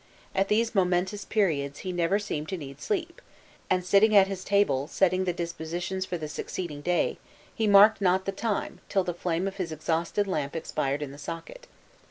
At 0.33 0.47
these 0.47 0.73
momentous 0.73 1.25
periods 1.25 1.81
he 1.81 1.91
never 1.91 2.17
seemed 2.17 2.49
to 2.49 2.57
need 2.57 2.81
sleep; 2.81 3.21
and 3.69 3.85
sitting 3.85 4.15
at 4.15 4.25
his 4.25 4.43
table 4.43 4.87
setting 4.87 5.25
the 5.25 5.31
dispositions 5.31 6.07
for 6.07 6.17
the 6.17 6.27
succeeding 6.27 6.81
day, 6.81 7.19
he 7.53 7.67
marked 7.67 8.01
not 8.01 8.25
the 8.25 8.31
time 8.31 8.79
till 8.89 9.03
the 9.03 9.13
flame 9.13 9.47
of 9.47 9.57
his 9.57 9.71
exhausted 9.71 10.25
lamp 10.25 10.55
expired 10.55 11.03
in 11.03 11.11
the 11.11 11.19
socket. 11.19 11.67